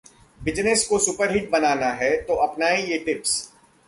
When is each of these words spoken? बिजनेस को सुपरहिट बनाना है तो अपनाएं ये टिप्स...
बिजनेस 0.39 0.85
को 0.87 0.97
सुपरहिट 0.99 1.49
बनाना 1.51 1.89
है 1.93 2.09
तो 2.21 2.35
अपनाएं 2.35 2.85
ये 2.85 2.97
टिप्स... 2.97 3.37